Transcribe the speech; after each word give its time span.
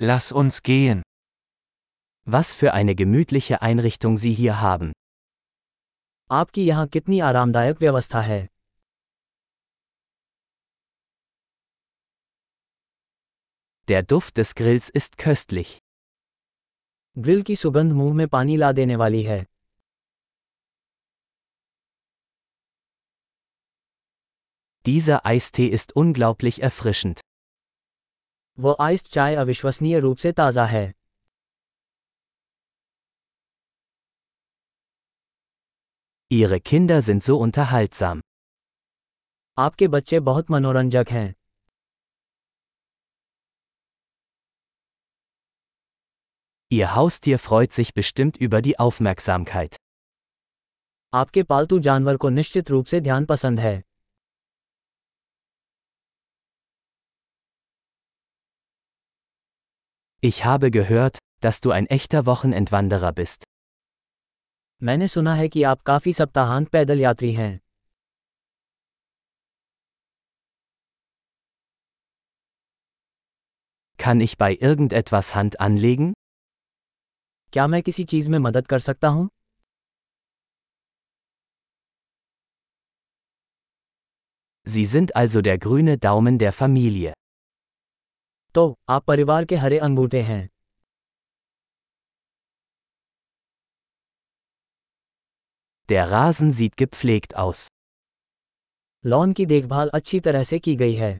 Lass 0.00 0.30
uns 0.30 0.62
gehen. 0.62 1.02
Was 2.24 2.54
für 2.54 2.72
eine 2.72 2.94
gemütliche 2.94 3.62
Einrichtung 3.62 4.16
Sie 4.16 4.32
hier 4.32 4.60
haben. 4.60 4.92
आपकी 6.30 6.64
यहाँ 6.66 6.86
कितनी 6.88 7.18
आरामदायक 7.20 7.80
व्यवस्था 7.80 8.20
है 8.22 8.46
Der 13.88 14.02
Duft 14.02 14.36
des 14.36 14.54
Grills 14.54 14.88
ist 15.00 15.18
köstlich. 15.18 15.78
Grill 17.18 17.42
की 17.42 17.56
सुगंध 17.56 17.92
मुंह 17.92 18.14
में 18.14 18.26
पानी 18.28 18.56
ला 18.56 18.72
देने 18.72 18.96
वाली 18.96 19.22
है 19.22 19.44
Dieser 24.86 25.24
Eistee 25.26 25.68
ist 25.78 25.96
unglaublich 25.96 26.62
erfrischend. 26.62 27.20
वो 28.59 28.75
आइस्ड 28.81 29.07
चाय 29.07 29.35
अविश्वसनीय 29.35 29.99
रूप 29.99 30.17
से 30.17 30.31
ताज़ा 30.31 30.65
है 30.65 30.91
Ihre 36.31 36.59
Kinder 36.69 36.99
sind 37.07 37.23
so 37.23 37.37
unterhaltsam. 37.45 38.21
आपके 39.57 39.87
बच्चे 39.87 40.19
बहुत 40.19 40.51
मनोरंजक 40.51 41.05
हैं 41.11 41.33
Ihr 46.71 46.87
Haustier 46.95 47.39
freut 47.47 47.79
sich 47.79 47.93
bestimmt 47.93 48.41
über 48.41 48.61
die 48.67 48.75
Aufmerksamkeit. 48.79 49.77
आपके 51.13 51.43
पालतू 51.43 51.79
जानवर 51.79 52.17
को 52.17 52.29
निश्चित 52.29 52.69
रूप 52.69 52.85
से 52.85 53.01
ध्यान 53.01 53.25
पसंद 53.25 53.59
है 53.59 53.81
Ich 60.21 60.45
habe 60.45 60.71
gehört, 60.71 61.17
dass 61.41 61.59
du 61.61 61.71
ein 61.71 61.87
echter 61.87 62.25
Wochenendwanderer 62.25 63.11
bist. 63.11 63.43
मैंने 64.83 65.07
सुना 65.07 65.33
है 65.35 65.47
कि 65.49 65.63
आप 65.63 65.81
काफी 65.81 66.13
सप्ताहांत 66.13 66.67
पैदल 66.69 66.99
यात्री 66.99 67.31
हैं 67.33 67.59
Kann 73.97 74.21
ich 74.21 74.37
bei 74.37 74.51
irgendetwas 74.67 75.35
Hand 75.35 75.59
anlegen? 75.67 76.13
क्या 77.53 77.67
मैं 77.67 77.81
किसी 77.83 78.03
चीज 78.03 78.29
में 78.29 78.37
मदद 78.39 78.67
कर 78.67 78.79
सकता 78.79 79.07
हूँ 79.07 79.29
Sie 84.67 84.85
sind 84.85 85.15
also 85.15 85.41
der 85.41 85.57
grüne 85.57 85.97
Daumen 85.97 86.37
der 86.39 86.53
Familie. 86.53 87.13
तो 88.54 88.78
आप 88.88 89.04
परिवार 89.04 89.44
के 89.44 89.56
हरे 89.56 89.78
अंगूठे 89.78 90.22
हैं 90.22 90.48
Der 95.88 96.04
Rasen 96.10 96.52
sieht 96.52 96.76
gepflegt 96.76 97.34
aus. 97.42 97.68
Lawn 99.04 99.32
की 99.32 99.46
देखभाल 99.46 99.90
अच्छी 99.94 100.20
तरह 100.20 100.42
से 100.42 100.58
की 100.58 100.74
गई 100.76 100.94
है 100.94 101.18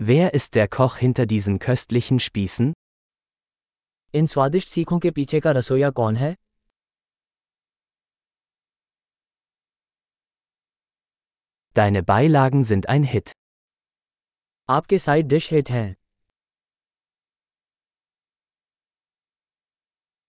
Wer 0.00 0.30
ist 0.38 0.54
der 0.54 0.68
Koch 0.76 0.96
hinter 1.02 1.26
diesen 1.32 1.58
köstlichen 1.58 2.20
Spießen? 2.20 2.72
इन 4.14 4.26
स्वादिष्ट 4.26 4.68
सीखों 4.68 4.98
के 4.98 5.10
पीछे 5.10 5.40
का 5.40 5.50
रसोईया 5.50 5.90
कौन 5.90 6.16
है 6.16 6.34
Deine 11.77 12.03
Beilagen 12.03 12.63
sind 12.63 12.87
ein 12.89 13.03
Hit. 13.03 13.31
आपके 14.69 14.97
साइड 14.99 15.27
डिश 15.27 15.51
हिट 15.53 15.69
हैं 15.69 15.95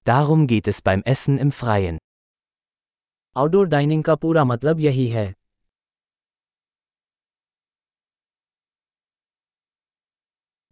Darum 0.06 0.46
geht 0.46 0.68
es 0.72 0.80
beim 0.88 1.02
Essen 1.12 1.38
im 1.38 1.52
Freien. 1.60 1.98
Outdoor 3.36 3.66
dining 3.66 4.04
का 4.04 4.14
पूरा 4.14 4.44
मतलब 4.44 4.80
यही 4.80 5.08
है 5.08 5.32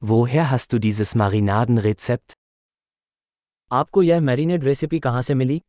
Woher 0.02 0.50
hast 0.50 0.72
du 0.72 0.78
dieses 0.88 1.14
Marinadenrezept? 1.22 2.34
आपको 3.72 4.02
यह 4.02 4.20
मैरिनेड 4.20 4.64
रेसिपी 4.64 5.00
कहाँ 5.00 5.22
से 5.22 5.34
मिली 5.34 5.60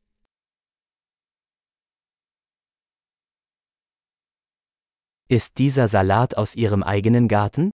Ist 5.30 5.58
dieser 5.58 5.88
Salat 5.88 6.36
aus 6.38 6.56
Ihrem 6.56 6.84
eigenen 6.84 7.28
Garten? 7.28 7.72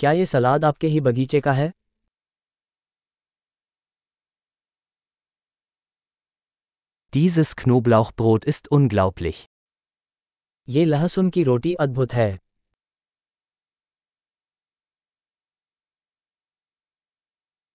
क्या 0.00 0.12
ये 0.12 0.26
सलाद 0.26 0.64
आपके 0.64 0.86
ही 0.86 1.00
बगीचे 1.00 1.40
का 1.40 1.52
है 1.52 1.70
Dieses 7.14 7.56
Knoblauchbrot 7.56 8.44
ist 8.44 8.68
unglaublich. 8.76 9.46
ये 10.68 10.84
लहसुन 10.84 11.30
की 11.30 11.42
रोटी 11.44 11.74
अद्भुत 11.84 12.12
है 12.12 12.38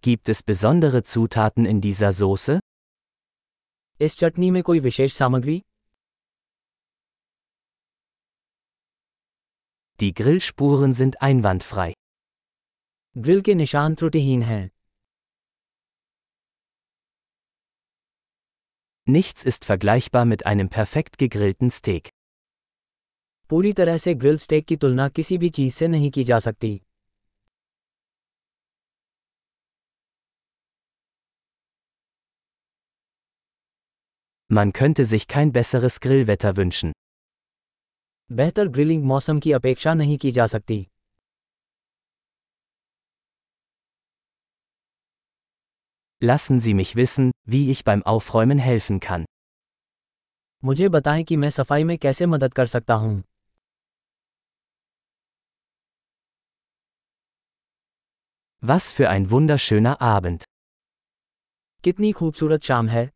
Gibt 0.04 0.28
es 0.28 0.42
besondere 0.42 1.02
Zutaten 1.02 1.66
in 1.66 1.80
dieser 1.80 2.12
Soße? 2.12 2.58
इस 4.00 4.16
चटनी 4.18 4.50
में 4.50 4.62
कोई 4.62 4.80
विशेष 4.80 5.12
सामग्री 5.14 5.62
Die 10.00 10.12
Grillspuren 10.12 10.92
sind 10.92 11.22
einwandfrei. 11.22 11.92
Grill 13.16 13.40
के 13.40 13.54
निशान 13.54 13.94
त्रुटिहीन 13.94 14.42
हैं 14.42 14.68
Nichts 19.08 19.44
ist 19.44 19.64
vergleichbar 19.64 20.24
mit 20.26 20.44
einem 20.46 20.68
perfekt 20.68 21.16
gegrillten 21.18 21.70
Steak. 21.70 22.10
पूरी 23.50 23.72
तरह 23.72 23.96
से 24.04 24.14
ग्रिल 24.14 24.38
स्टेक 24.44 24.66
की 24.66 24.76
तुलना 24.76 25.08
किसी 25.08 25.38
भी 25.38 25.50
चीज 25.60 25.72
से 25.74 25.88
नहीं 25.88 26.10
की 26.10 26.24
जा 26.24 26.38
सकती 26.48 26.80
Man 34.50 34.72
könnte 34.72 35.04
sich 35.04 35.26
kein 35.26 35.52
besseres 35.52 36.00
Grillwetter 36.00 36.56
wünschen. 36.56 36.92
बेहतर 38.31 38.67
ग्रिलिंग 38.67 39.03
मौसम 39.03 39.39
की 39.39 39.51
अपेक्षा 39.51 39.93
नहीं 39.93 40.17
की 40.17 40.31
जा 40.31 40.45
सकती 40.45 40.87
Lassen 46.21 46.59
Sie 46.59 46.73
mich 46.73 46.95
wissen, 46.95 47.31
wie 47.49 47.61
ich 47.71 47.83
beim 47.83 48.03
Aufräumen 48.13 48.59
helfen 48.59 48.99
kann. 48.99 49.25
मुझे 50.63 50.89
बताएँ 50.89 51.23
कि 51.23 51.37
मैं 51.37 51.49
सफ़ाई 51.49 51.83
में 51.83 51.97
कैसे 51.97 52.25
मदद 52.25 52.53
कर 52.53 52.65
सकता 52.65 52.93
हूँ 52.93 53.23
Was 58.63 58.91
für 58.91 59.09
ein 59.09 59.29
wunderschöner 59.31 59.95
Abend. 60.15 60.43
कितनी 61.83 62.11
खूबसूरत 62.11 62.63
शाम 62.63 62.87
है 62.87 63.09